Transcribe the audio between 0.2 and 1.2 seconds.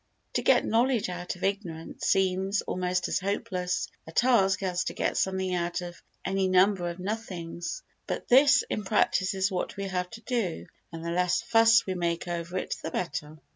To get knowledge